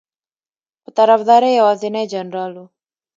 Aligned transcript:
په 0.83 0.89
طرفداری 0.97 1.51
یوازینی 1.59 2.03
جنرال 2.13 2.53
ؤ 2.63 2.65